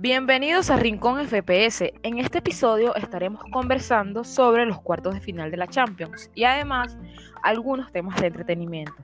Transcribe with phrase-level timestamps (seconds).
[0.00, 1.92] Bienvenidos a Rincón FPS.
[2.02, 6.98] En este episodio estaremos conversando sobre los cuartos de final de la Champions y además
[7.44, 8.94] algunos temas de entretenimiento.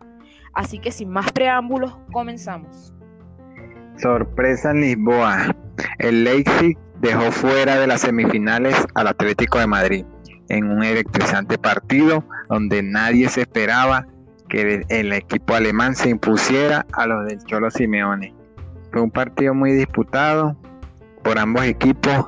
[0.55, 2.93] Así que sin más preámbulos, comenzamos.
[3.97, 5.54] Sorpresa en Lisboa.
[6.05, 10.05] El Leipzig dejó fuera de las semifinales al Atlético de Madrid
[10.51, 14.07] en un electrizante partido donde nadie se esperaba
[14.51, 18.35] que el equipo alemán se impusiera a los del Cholo Simeone.
[18.93, 20.55] Fue un partido muy disputado,
[21.23, 22.27] por ambos equipos,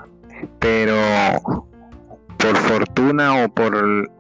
[0.59, 0.97] pero
[2.39, 4.11] por fortuna o por,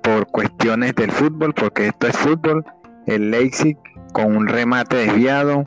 [0.00, 2.64] por cuestiones del fútbol, porque esto es fútbol,
[3.06, 3.76] el Leipzig
[4.12, 5.64] con un remate desviado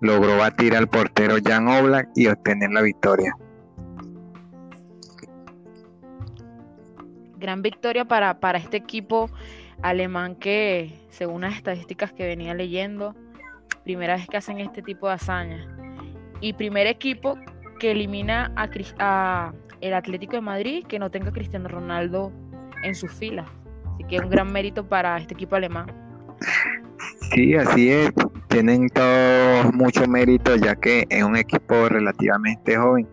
[0.00, 3.34] logró batir al portero Jan Oblak y obtener la victoria.
[7.38, 9.30] Gran victoria para, para este equipo
[9.82, 13.14] alemán que, según las estadísticas que venía leyendo,
[13.84, 15.66] primera vez que hacen este tipo de hazañas.
[16.40, 17.38] Y primer equipo
[17.78, 22.32] que elimina a, el Atlético de Madrid que no tenga a Cristiano Ronaldo
[22.82, 23.48] en sus filas.
[23.94, 25.86] Así que es un gran mérito para este equipo alemán.
[27.32, 28.12] Sí, así es.
[28.48, 33.06] Tienen todos mucho mérito ya que es un equipo relativamente joven.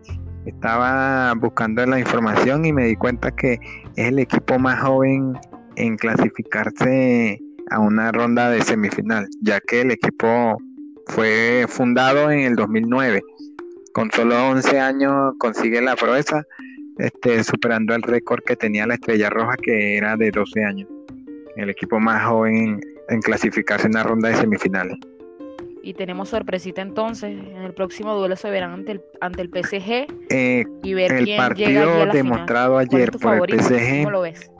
[0.46, 3.54] Estaba buscando la información y me di cuenta que
[3.96, 5.34] es el equipo más joven
[5.76, 10.58] en clasificarse a una ronda de semifinal, ya que el equipo
[11.08, 13.22] fue fundado en el 2009
[13.96, 16.44] con solo 11 años consigue la proeza,
[16.98, 20.90] este, superando el récord que tenía la Estrella Roja, que era de 12 años.
[21.56, 24.98] El equipo más joven en clasificarse en la ronda de semifinales.
[25.86, 27.38] Y tenemos sorpresita entonces.
[27.38, 30.08] En el próximo duelo se verán ante el, ante el PSG.
[30.32, 33.98] Eh, y ver el partido demostrado ayer por el PSG.
[34.00, 34.52] ¿Cómo lo ves?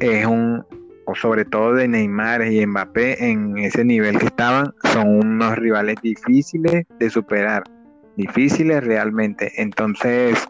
[0.00, 0.64] Es un,
[1.04, 5.96] o sobre todo de Neymar y Mbappé, en ese nivel que estaban, son unos rivales
[6.02, 7.64] difíciles de superar
[8.16, 9.52] difíciles realmente.
[9.60, 10.48] Entonces,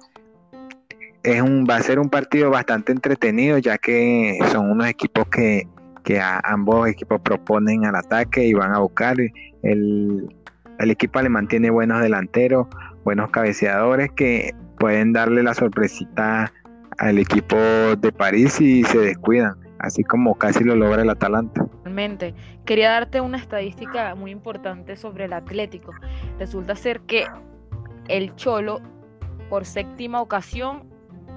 [1.25, 5.67] es un, va a ser un partido bastante entretenido, ya que son unos equipos que,
[6.09, 9.17] que ambos equipos proponen al ataque y van a buscar.
[9.63, 10.35] El,
[10.79, 12.67] el equipo alemán tiene buenos delanteros,
[13.05, 16.51] buenos cabeceadores que pueden darle la sorpresita
[16.97, 21.67] al equipo de París si se descuidan, así como casi lo logra el Atalanta.
[21.85, 25.93] Realmente, quería darte una estadística muy importante sobre el Atlético.
[26.39, 27.27] Resulta ser que
[28.09, 28.81] el Cholo
[29.51, 30.89] por séptima ocasión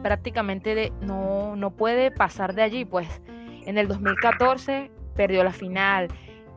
[0.01, 3.21] prácticamente no, no puede pasar de allí, pues
[3.65, 6.07] en el 2014 perdió la final,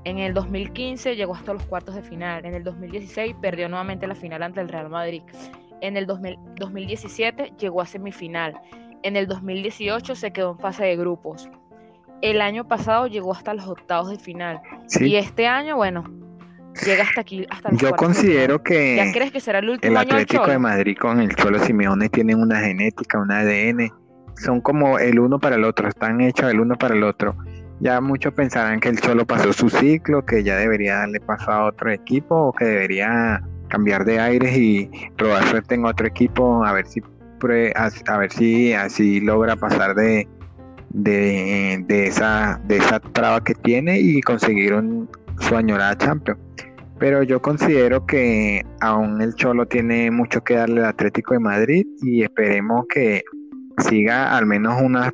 [0.05, 4.15] en el 2015 llegó hasta los cuartos de final, en el 2016 perdió nuevamente la
[4.15, 5.23] final ante el Real Madrid,
[5.81, 8.61] en el 2017 llegó a semifinal,
[9.03, 11.49] en el 2018 se quedó en fase de grupos,
[12.25, 14.61] el año pasado llegó hasta los octavos de final.
[14.99, 16.05] Y este año, bueno,
[16.85, 17.47] llega hasta aquí.
[17.51, 20.97] Hasta Yo considero que, ¿Ya crees que será el último el año Atlético de Madrid
[20.99, 23.93] con el Cholo Simeone tienen una genética, un ADN.
[24.37, 27.37] Son como el uno para el otro, están hechos el uno para el otro.
[27.81, 31.65] Ya muchos pensarán que el Cholo pasó su ciclo, que ya debería darle paso a
[31.67, 36.73] otro equipo o que debería cambiar de aires y probar suerte en otro equipo a
[36.73, 37.03] ver si
[37.75, 40.27] a, ver si así logra pasar de,
[40.91, 45.09] de, de, esa de esa traba que tiene y conseguir un,
[45.41, 46.41] su añorada Champions.
[46.99, 51.87] Pero yo considero que aún el Cholo tiene mucho que darle al Atlético de Madrid
[52.03, 53.23] y esperemos que
[53.79, 55.13] siga al menos unas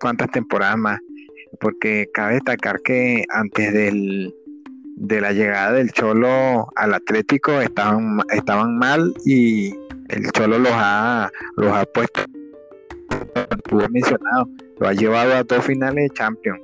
[0.00, 1.00] cuantas temporadas más.
[1.60, 4.34] Porque cabe destacar que antes del,
[4.96, 9.70] de la llegada del Cholo al Atlético estaban, estaban mal y
[10.08, 12.22] el Cholo los ha, los ha puesto,
[13.90, 14.48] mencionado,
[14.80, 16.60] lo ha llevado a dos finales de Champions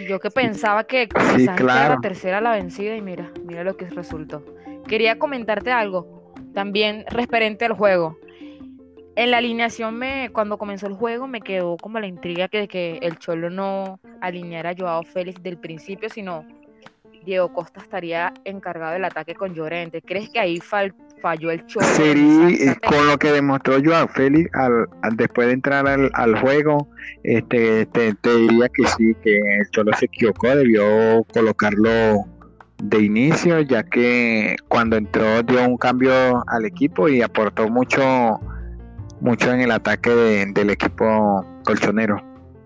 [0.00, 3.86] yo que pensaba que quizás era la tercera la vencida y mira, mira lo que
[3.86, 4.44] resultó.
[4.86, 8.18] Quería comentarte algo también referente al juego.
[9.14, 12.98] En la alineación me, cuando comenzó el juego me quedó como la intriga que, que
[13.02, 16.46] el Cholo no alineara a Joao Félix del principio, sino
[17.24, 20.02] Diego Costa estaría encargado del ataque con Llorente.
[20.02, 20.58] ¿Crees que ahí
[21.22, 21.86] falló el Cholo.
[21.86, 26.88] Sería, con lo que demostró Joao Félix al, después de entrar al, juego,
[27.22, 32.26] este, te, diría que sí, que el Cholo se equivocó, debió colocarlo
[32.82, 38.40] de inicio, ya que cuando entró dio un cambio al equipo y aportó mucho,
[39.22, 40.10] mucho en el ataque
[40.52, 42.20] del equipo colchonero.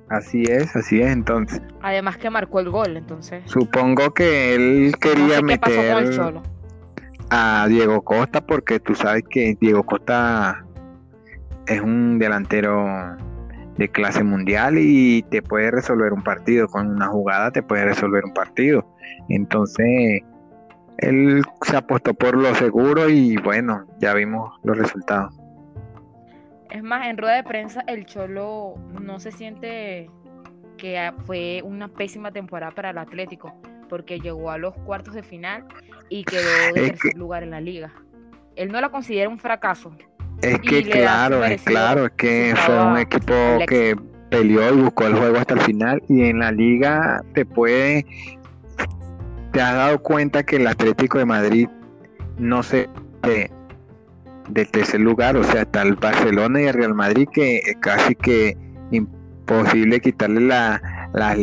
[0.09, 1.61] Así es, así es entonces.
[1.83, 3.43] Además que marcó el gol, entonces.
[3.45, 6.31] Supongo que él quería meter
[7.29, 10.65] a Diego Costa porque tú sabes que Diego Costa
[11.67, 12.87] es un delantero
[13.77, 16.69] de clase mundial y te puede resolver un partido.
[16.69, 18.89] Con una jugada te puede resolver un partido.
[19.29, 20.23] Entonces,
[20.99, 25.35] él se apostó por lo seguro y bueno, ya vimos los resultados.
[26.71, 30.11] Es más, en rueda de prensa el Cholo no se siente
[30.77, 33.55] que fue una pésima temporada para el Atlético,
[33.89, 35.65] porque llegó a los cuartos de final
[36.09, 37.93] y quedó de tercer lugar en la liga.
[38.57, 39.97] Él no la considera un fracaso.
[40.43, 43.35] Es que claro, es claro, es que fue un equipo
[43.67, 43.97] que
[44.31, 48.05] peleó y buscó el juego hasta el final y en la liga te puede
[49.53, 51.69] te has dado cuenta que el Atlético de Madrid
[52.39, 52.89] no se
[53.23, 53.51] de,
[54.49, 58.57] del tercer lugar, o sea, está el Barcelona y el Real Madrid que casi que
[58.91, 60.83] imposible quitarle la,
[61.13, 61.39] las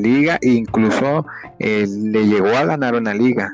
[0.00, 1.26] ligas e incluso
[1.58, 3.52] eh, le llegó a ganar una liga.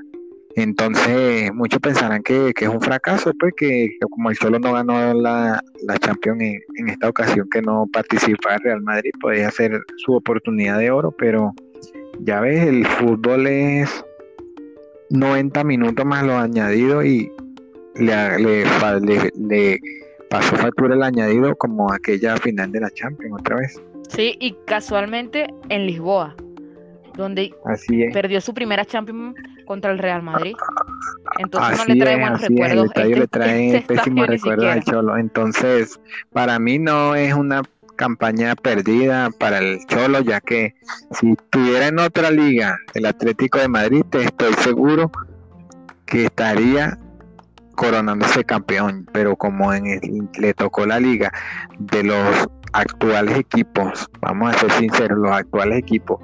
[0.56, 5.62] Entonces, muchos pensarán que, es un fracaso, pues que, como el solo no ganó la,
[5.86, 6.42] la Champions
[6.76, 11.14] en, esta ocasión, que no participa el Real Madrid, podría ser su oportunidad de oro,
[11.16, 11.54] pero
[12.20, 14.04] ya ves, el fútbol es
[15.10, 17.30] 90 minutos más lo añadido y
[17.94, 19.80] le, le, le
[20.30, 23.80] pasó factura el añadido como aquella final de la Champions otra vez.
[24.08, 26.34] Sí, y casualmente en Lisboa,
[27.16, 27.52] donde
[28.12, 30.54] perdió su primera Champions contra el Real Madrid.
[31.38, 32.90] Entonces no le trae buenos recuerdos.
[32.96, 35.16] El este, le trae este pésimos recuerdos al Cholo.
[35.16, 36.00] Entonces,
[36.32, 37.62] para mí no es una
[37.96, 40.74] campaña perdida para el Cholo, ya que
[41.12, 45.10] si estuviera en otra liga, el Atlético de Madrid, te estoy seguro
[46.06, 46.98] que estaría
[47.80, 51.32] coronándose campeón, pero como en le tocó la liga
[51.78, 56.20] de los actuales equipos, vamos a ser sinceros, los actuales equipos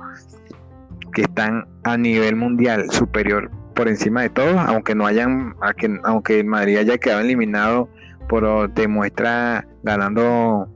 [1.15, 5.57] que están a nivel mundial superior por encima de todos, aunque no hayan,
[6.05, 7.89] aunque Madrid haya quedado eliminado
[8.29, 10.69] por demuestra ganando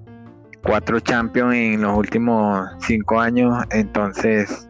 [0.63, 4.67] cuatro Champions en los últimos cinco años, entonces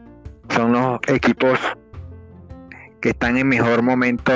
[0.48, 1.56] son los equipos
[3.00, 4.32] que están en mejor momento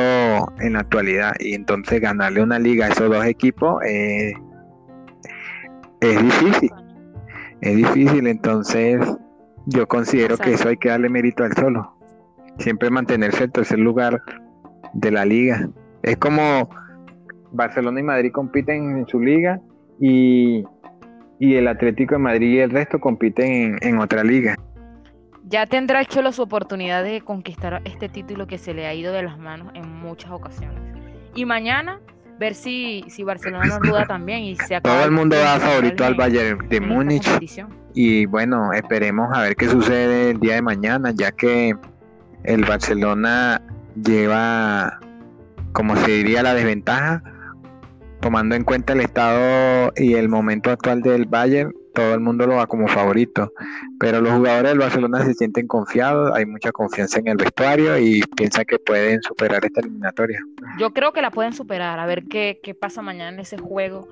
[0.58, 1.32] en la actualidad.
[1.38, 4.32] Y entonces ganarle una liga a esos dos equipos eh,
[6.00, 6.70] es difícil.
[7.60, 9.00] Es difícil entonces
[9.66, 11.96] yo considero que eso hay que darle mérito al solo.
[12.58, 14.22] Siempre mantenerse el tercer lugar
[14.92, 15.68] de la liga.
[16.02, 16.68] Es como
[17.52, 19.60] Barcelona y Madrid compiten en su liga
[20.00, 20.64] y,
[21.40, 24.56] el Atlético de Madrid y el resto compiten en otra liga
[25.46, 29.12] ya tendrá el Cholo su oportunidad de conquistar este título que se le ha ido
[29.12, 30.80] de las manos en muchas ocasiones.
[31.34, 32.00] Y mañana
[32.38, 36.14] ver si, si Barcelona no duda también y se Todo el mundo va favorito al
[36.14, 37.28] Bayern de Múnich.
[37.94, 41.74] Y bueno, esperemos a ver qué sucede el día de mañana, ya que
[42.42, 43.62] el Barcelona
[44.02, 44.98] lleva,
[45.72, 47.22] como se diría, la desventaja,
[48.20, 52.56] tomando en cuenta el estado y el momento actual del Bayern todo el mundo lo
[52.56, 53.52] va como favorito,
[53.98, 58.22] pero los jugadores del Barcelona se sienten confiados, hay mucha confianza en el vestuario y
[58.36, 60.40] piensan que pueden superar esta eliminatoria.
[60.78, 64.08] Yo creo que la pueden superar, a ver qué, qué pasa mañana en ese juego,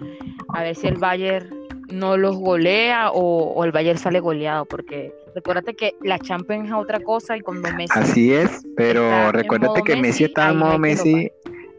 [0.49, 1.50] a ver si el Bayern
[1.93, 7.00] no los golea o, el Bayern sale goleado, porque recuérdate que la Champions es otra
[7.00, 7.99] cosa y cuando Messi...
[7.99, 11.31] Así es, pero recuérdate que Messi, estaba en modo Messi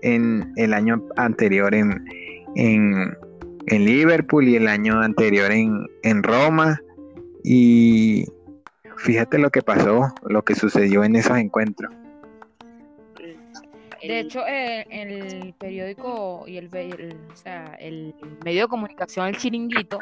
[0.01, 2.05] en el año anterior en,
[2.55, 3.17] en
[3.67, 6.79] en Liverpool y el año anterior en, en Roma.
[7.43, 8.25] Y
[8.97, 11.93] fíjate lo que pasó, lo que sucedió en esos encuentros.
[14.01, 19.97] De hecho, eh, el periódico y el, o sea, el medio de comunicación, el chiringuito,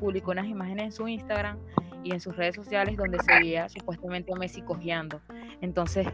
[0.00, 1.56] publicó unas imágenes en su Instagram
[2.02, 5.20] y en sus redes sociales donde se veía supuestamente a Messi cojeando.
[5.60, 6.08] Entonces,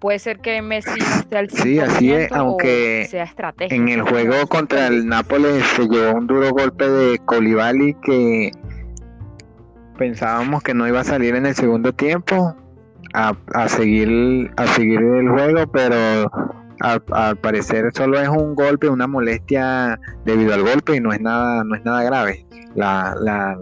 [0.00, 3.74] puede ser que Messi esté al Sí, así es, aunque sea estratégico.
[3.74, 8.50] En el juego contra el Nápoles se llevó un duro golpe de Colibali que
[9.98, 12.56] pensábamos que no iba a salir en el segundo tiempo
[13.14, 16.30] a, a seguir a seguir el juego, pero
[16.80, 21.64] al, parecer solo es un golpe, una molestia debido al golpe y no es nada,
[21.64, 22.46] no es nada grave.
[22.74, 23.56] La, la,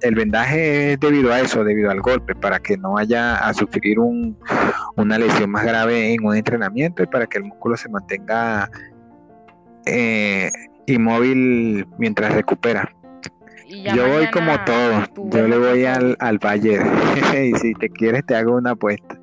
[0.00, 3.98] el vendaje es debido a eso, debido al golpe, para que no vaya a sufrir
[3.98, 4.38] un,
[4.96, 8.70] una lesión más grave en un entrenamiento y para que el músculo se mantenga
[9.84, 10.50] eh,
[10.86, 12.90] inmóvil mientras recupera.
[13.68, 16.90] Yo voy como todo, yo le voy al, al Bayern
[17.44, 19.18] y si te quieres te hago una apuesta.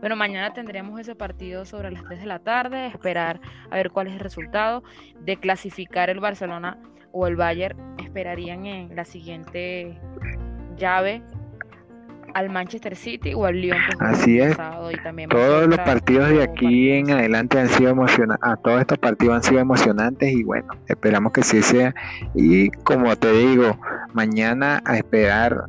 [0.00, 3.40] Bueno, mañana tendremos ese partido sobre las 3 de la tarde, esperar
[3.70, 4.84] a ver cuál es el resultado
[5.20, 6.78] de clasificar el Barcelona
[7.12, 7.76] o el Bayern.
[7.98, 9.98] Esperarían en la siguiente
[10.76, 11.22] llave
[12.34, 13.78] al Manchester City o al Lyon.
[13.98, 14.56] Así es.
[15.28, 18.48] todos los partidos de aquí en adelante han sido emocionantes.
[18.48, 21.94] Ah, todos estos partidos han sido emocionantes y bueno, esperamos que sí sea.
[22.34, 23.78] Y como te digo,
[24.12, 25.64] mañana a esperar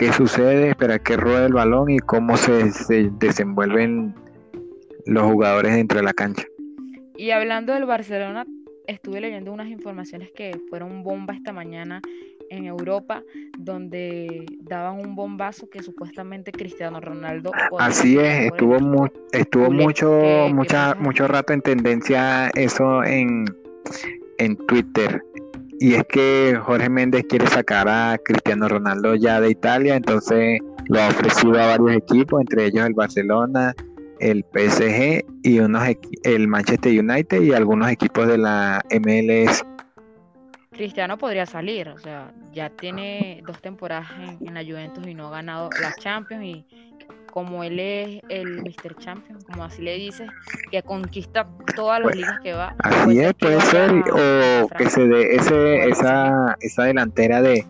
[0.00, 4.14] qué sucede, esperar que ruede el balón y cómo se, se desenvuelven
[5.04, 6.42] los jugadores dentro de la cancha.
[7.18, 8.46] Y hablando del Barcelona,
[8.86, 12.00] estuve leyendo unas informaciones que fueron bomba esta mañana
[12.48, 13.22] en Europa,
[13.58, 17.52] donde daban un bombazo que supuestamente Cristiano Ronaldo.
[17.78, 18.78] Así es, estuvo
[19.32, 23.44] estuvo mucho mucha, mucho rato en tendencia eso en,
[24.38, 25.22] en Twitter.
[25.82, 31.00] Y es que Jorge Méndez quiere sacar a Cristiano Ronaldo ya de Italia, entonces lo
[31.00, 33.74] ha ofrecido a varios equipos, entre ellos el Barcelona,
[34.18, 39.64] el PSG y el Manchester United y algunos equipos de la MLS.
[40.70, 45.30] Cristiano podría salir, o sea, ya tiene dos temporadas en, la Juventus y no ha
[45.30, 46.66] ganado la Champions y
[47.30, 48.96] como él es el Mr.
[48.98, 50.26] Champion, como así le dice,
[50.70, 52.74] que conquista todas las pues, ligas que va.
[52.78, 57.66] Así es, puede ser, o que se dé ese, esa, esa delantera de,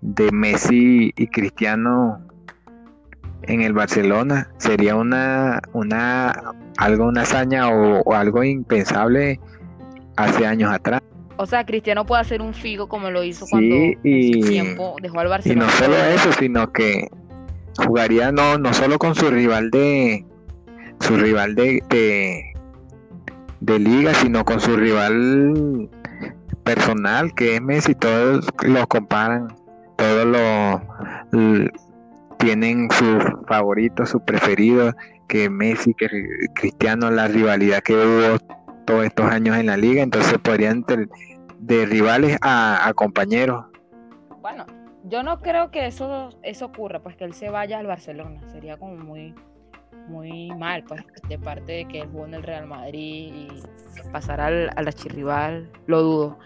[0.00, 2.20] de Messi y Cristiano
[3.44, 9.40] en el Barcelona sería una, una algo, una hazaña o, algo impensable
[10.16, 11.02] hace años atrás.
[11.36, 15.28] O sea, Cristiano puede hacer un figo como lo hizo cuando y, tiempo dejó al
[15.28, 15.64] Barcelona.
[15.64, 17.08] Y no solo eso, sino que
[17.84, 20.24] jugaría no, no solo con su rival de
[21.00, 22.52] su rival de, de,
[23.60, 25.88] de liga, sino con su rival
[26.62, 29.48] personal que es Messi, todos los comparan,
[29.96, 31.70] todos los
[32.38, 34.92] tienen su favorito, su preferido,
[35.28, 36.08] que Messi, que
[36.54, 38.38] Cristiano, la rivalidad que hubo
[38.86, 40.84] todos estos años en la liga, entonces podrían
[41.58, 43.66] de rivales a, compañeros.
[44.40, 44.64] Bueno,
[45.04, 48.76] yo no creo que eso, eso ocurra, pues que él se vaya al Barcelona, sería
[48.76, 49.34] como muy,
[50.08, 53.48] muy mal, pues, de parte de que él jugó en el Real Madrid y
[54.12, 56.38] pasar al, al archirrival, lo dudo.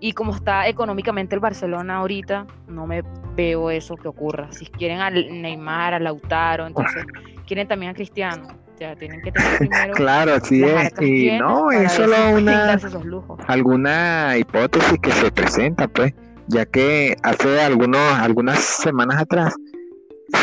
[0.00, 3.02] Y como está económicamente el Barcelona ahorita, no me
[3.36, 4.50] veo eso que ocurra.
[4.50, 7.04] Si quieren a Neymar, a Lautaro, entonces
[7.46, 8.48] quieren también a Cristiano.
[8.78, 9.92] Ya tienen que tener primero.
[9.92, 10.90] Claro, sí es.
[11.02, 12.78] Y no, es solo una.
[13.46, 16.14] Alguna hipótesis que se presenta, pues,
[16.50, 19.54] ya que hace algunos, algunas semanas atrás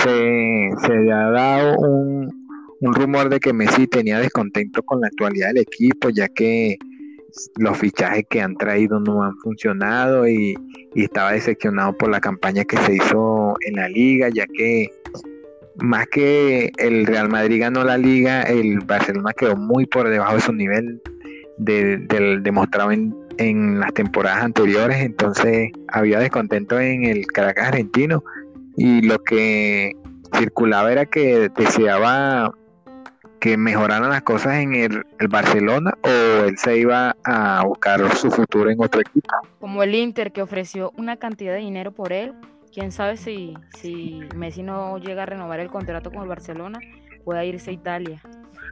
[0.04, 2.48] se, se ha dado un,
[2.82, 6.78] un rumor de que Messi tenía descontento con la actualidad del equipo, ya que
[7.58, 10.56] los fichajes que han traído no han funcionado y,
[10.96, 14.88] estaba decepcionado por la campaña que se hizo en la liga, ya que
[15.76, 20.42] más que el Real Madrid ganó la liga, el Barcelona quedó muy por debajo de
[20.42, 21.00] su nivel
[21.60, 28.24] del demostrado en, en las temporadas anteriores, entonces había descontento en el Caracas argentino
[28.76, 29.94] y lo que
[30.34, 32.54] circulaba era que deseaba
[33.40, 38.70] que mejoraran las cosas en el, Barcelona o él se iba a buscar su futuro
[38.70, 39.30] en otro equipo.
[39.60, 42.34] Como el Inter que ofreció una cantidad de dinero por él,
[42.74, 46.80] quién sabe si, si Messi no llega a renovar el contrato con el Barcelona,
[47.24, 48.22] pueda irse a Italia.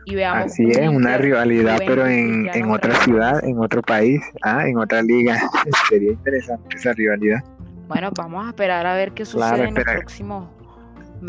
[0.05, 4.67] Y veamos Así es, una rivalidad, pero en, en otra ciudad, en otro país, ah,
[4.67, 5.39] en otra liga.
[5.89, 7.43] Sería interesante esa rivalidad.
[7.87, 10.55] Bueno, vamos a esperar a ver qué sucede en el próximo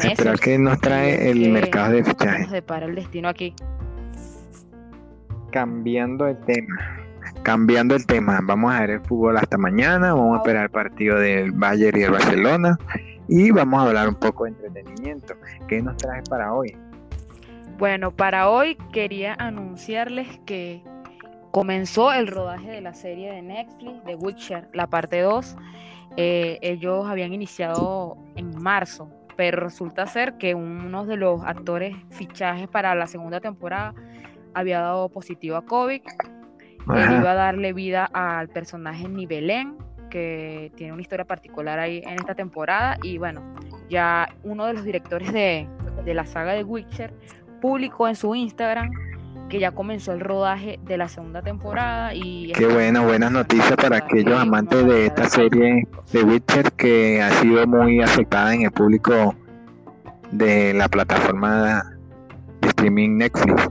[0.03, 2.63] Espera que nos trae el mercado de fichajes.
[2.63, 3.55] para el destino aquí.
[5.53, 6.77] Cambiando el tema.
[7.43, 11.19] Cambiando el tema, vamos a ver el fútbol hasta mañana, vamos a esperar el partido
[11.19, 12.77] del Bayern y el Barcelona
[13.29, 15.35] y vamos a hablar un poco de entretenimiento.
[15.69, 16.77] ¿Qué nos trae para hoy?
[17.79, 20.83] Bueno, para hoy quería anunciarles que
[21.51, 25.57] comenzó el rodaje de la serie de Netflix, de Witcher, la parte 2.
[26.17, 32.69] Eh, ellos habían iniciado en marzo pero resulta ser que uno de los actores fichajes
[32.69, 33.95] para la segunda temporada
[34.55, 36.01] había dado positivo a COVID.
[36.95, 39.77] Él iba a darle vida al personaje Nibelén,
[40.09, 42.97] que tiene una historia particular ahí en esta temporada.
[43.03, 43.43] Y bueno,
[43.91, 45.69] ya uno de los directores de,
[46.05, 47.13] de la saga de Witcher
[47.67, 48.91] publicó en su Instagram
[49.49, 53.97] que ya comenzó el rodaje de la segunda temporada y qué bueno buenas noticias para
[53.99, 59.35] aquellos amantes de esta serie de Witcher que ha sido muy aceptada en el público
[60.31, 61.83] de la plataforma
[62.61, 63.69] de streaming Netflix.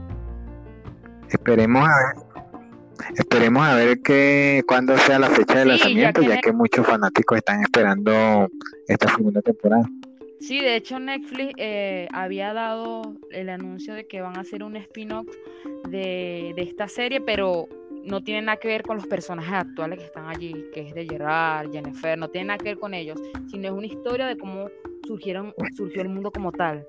[1.30, 2.26] Esperemos a ver
[3.16, 7.62] esperemos a ver que cuando sea la fecha de lanzamiento ya que muchos fanáticos están
[7.62, 8.48] esperando
[8.88, 9.86] esta segunda temporada
[10.40, 14.76] Sí, de hecho Netflix eh, había dado el anuncio de que van a hacer un
[14.76, 15.26] spin-off
[15.88, 17.68] de, esta serie, pero
[18.04, 21.06] no tiene nada que ver con los personajes actuales que están allí, que es de
[21.06, 23.18] Gerard, Jennifer, no tiene nada que ver con ellos,
[23.50, 24.68] sino es una historia de cómo
[25.06, 26.86] surgieron, surgió el mundo como tal,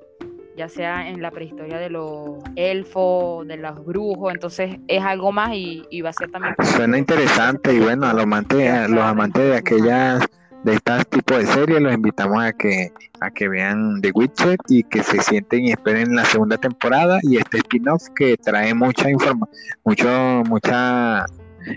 [0.57, 5.51] ya sea en la prehistoria de los elfos, de los brujos, entonces es algo más
[5.53, 6.53] y, va a ser también...
[6.63, 10.27] Suena interesante y bueno, a los amantes, los amantes de aquellas
[10.67, 14.83] de este tipo de series los invitamos a que a que vean The Witcher y
[14.83, 19.49] que se sienten y esperen la segunda temporada y este spin-off que trae mucha información
[19.85, 21.25] mucho mucha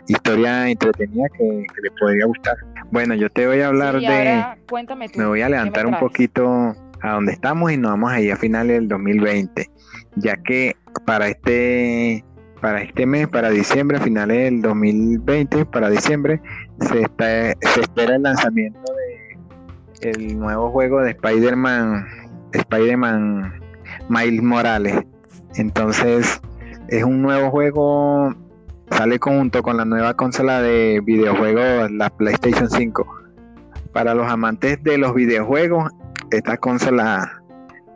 [0.08, 2.56] historia entretenida que, le podría gustar.
[2.90, 7.12] Bueno yo te voy a hablar de cuéntame me voy a levantar un poquito a
[7.12, 9.70] donde estamos y nos vamos a ir a finales del 2020
[10.16, 10.74] ya que
[11.06, 12.24] para este
[12.60, 16.40] para este mes, para diciembre, a finales del 2020, para diciembre,
[16.80, 22.06] se, está, se espera el lanzamiento de el nuevo juego de Spider-Man,
[22.52, 23.60] Spider-Man
[24.08, 25.04] Miles Morales.
[25.56, 26.40] Entonces,
[26.88, 28.34] es un nuevo juego,
[28.90, 33.06] sale junto con la nueva consola de videojuegos, la PlayStation 5.
[33.92, 35.90] Para los amantes de los videojuegos,
[36.30, 37.42] esta consola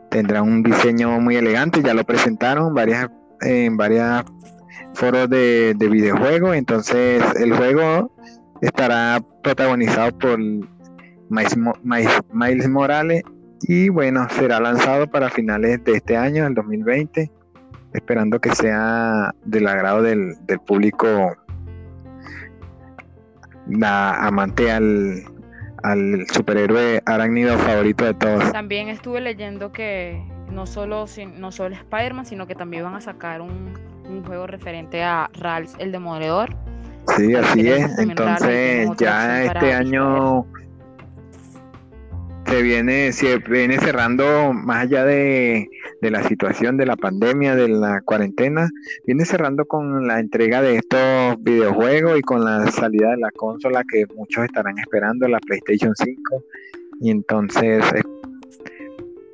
[0.09, 3.09] tendrá un diseño muy elegante, ya lo presentaron varias,
[3.41, 4.23] en varias
[4.95, 6.55] foros de, de videojuegos.
[6.55, 8.11] Entonces el juego
[8.61, 10.39] estará protagonizado por
[11.29, 13.23] Miles, Morales
[13.61, 17.31] y bueno, será lanzado para finales de este año, el 2020,
[17.93, 20.35] esperando que sea del agrado del,
[20.65, 21.35] público
[23.67, 25.23] la amante al,
[25.81, 28.51] al superhéroe arácnido favorito de todos.
[28.51, 31.05] También estuve leyendo que no solo,
[31.37, 33.73] no solo Spider-Man, sino que también van a sacar un,
[34.09, 36.55] un juego referente a Ralph el Demoledor.
[37.15, 37.97] Sí, así es.
[37.99, 40.45] Entonces ya este año
[42.45, 45.67] se viene, se viene cerrando más allá de,
[46.01, 48.69] de, la situación de la pandemia, de la cuarentena,
[49.05, 53.83] viene cerrando con la entrega de estos videojuegos y con la salida de la consola
[53.91, 56.43] que muchos estarán esperando, la PlayStation 5.
[57.01, 57.83] Y entonces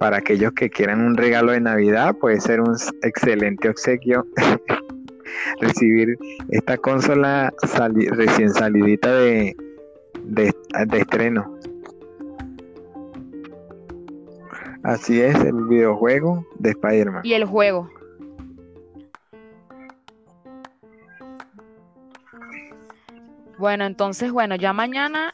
[0.02, 4.26] para aquellos que quieran un regalo de Navidad, puede ser un excelente obsequio
[5.62, 6.18] recibir
[6.50, 7.54] esta consola
[8.10, 9.56] recién salidita de,
[10.24, 10.54] de,
[10.98, 11.56] estreno.
[14.82, 17.22] Así es, el videojuego de Spider-Man.
[17.24, 17.88] Y el juego.
[23.60, 25.32] Bueno, entonces, bueno, ya mañana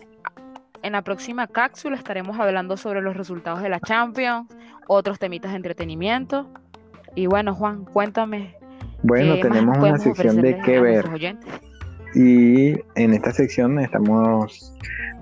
[0.84, 4.48] en la próxima cápsula estaremos hablando sobre los resultados de la Champions,
[4.88, 6.50] otros temitas de entretenimiento.
[7.16, 8.56] Y bueno, Juan, cuéntame.
[9.04, 11.06] Bueno, tenemos una sección de qué ver.
[12.16, 14.74] Y en esta sección estamos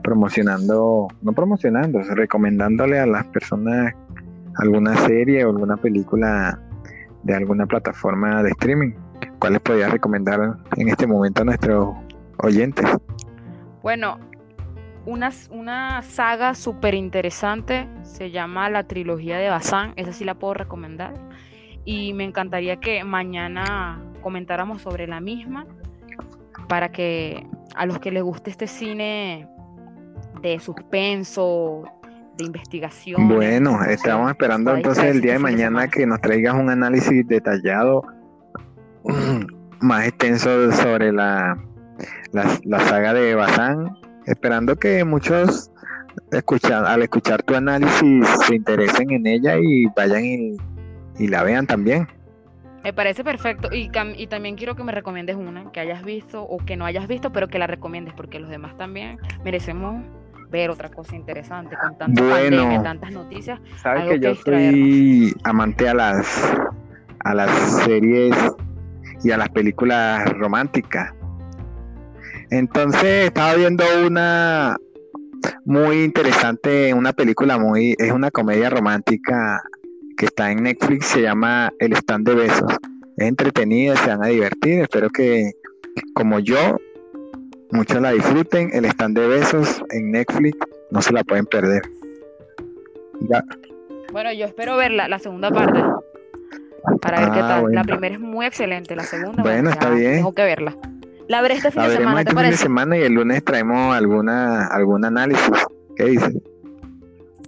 [0.03, 3.93] promocionando, no promocionando, recomendándole a las personas
[4.57, 6.59] alguna serie o alguna película
[7.23, 8.93] de alguna plataforma de streaming.
[9.39, 11.95] ¿Cuáles podrías recomendar en este momento a nuestros
[12.37, 12.85] oyentes?
[13.81, 14.19] Bueno,
[15.05, 20.53] una, una saga súper interesante, se llama la trilogía de Bazán, esa sí la puedo
[20.53, 21.13] recomendar.
[21.85, 25.67] Y me encantaría que mañana comentáramos sobre la misma
[26.67, 29.47] para que a los que les guste este cine
[30.41, 31.83] de suspenso,
[32.37, 33.27] de investigación.
[33.27, 38.03] Bueno, estamos esperando entonces el día de mañana que nos traigas un análisis detallado,
[39.79, 41.55] más extenso sobre la,
[42.31, 45.71] la, la saga de Bazán esperando que muchos
[46.31, 52.07] escuchan, al escuchar tu análisis se interesen en ella y vayan y, la vean también.
[52.83, 56.57] Me parece perfecto y, y, también quiero que me recomiendes una que hayas visto o
[56.57, 60.03] que no hayas visto, pero que la recomiendes porque los demás también merecemos
[60.51, 63.59] ver otra cosa interesante con tantas bueno, tantas noticias.
[63.77, 66.53] Sabes que yo soy amante a las
[67.23, 67.49] a las
[67.83, 68.35] series
[69.23, 71.13] y a las películas románticas.
[72.57, 74.77] Entonces estaba viendo una
[75.65, 79.61] muy interesante, una película muy, es una comedia romántica
[80.15, 82.71] que está en Netflix, se llama El Stand de Besos.
[83.17, 85.51] Es entretenida, se van a divertir, espero que
[86.13, 86.77] como yo,
[87.71, 88.69] muchos la disfruten.
[88.71, 90.57] El Stand de Besos en Netflix,
[90.91, 91.81] no se la pueden perder.
[94.13, 95.83] Bueno, yo espero ver la, segunda parte
[97.01, 97.73] para ver qué ah, tal.
[97.73, 100.15] La primera es muy excelente, la segunda, bueno, está bien.
[100.15, 100.77] Tengo que verla.
[101.27, 104.67] La veré este fin de semana, este fin de semana y el lunes traemos alguna
[104.67, 105.51] algún análisis.
[105.95, 106.35] ¿Qué dices?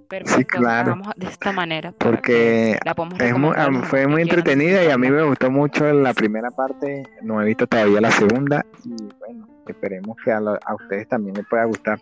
[0.08, 0.92] Perfecto, sí, claro.
[0.92, 1.94] Vamos de esta manera.
[1.98, 2.80] Porque
[3.84, 7.04] fue muy entretenida y a mí me gustó mucho la primera parte.
[7.22, 8.66] No he visto todavía la segunda.
[8.86, 12.00] Y bueno, esperemos que a, a ustedes también les pueda gustar.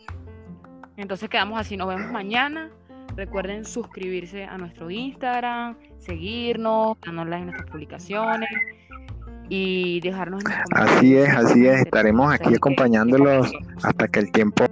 [0.97, 1.75] Entonces quedamos así.
[1.77, 2.69] Nos vemos mañana.
[3.15, 8.49] Recuerden suscribirse a nuestro Instagram, seguirnos, darnos like en nuestras publicaciones
[9.49, 13.51] y dejarnos Así es, así es, estaremos aquí acompañándolos
[13.83, 14.65] hasta que el tiempo